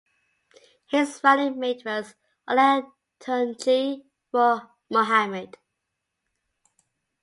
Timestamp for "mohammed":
4.33-5.57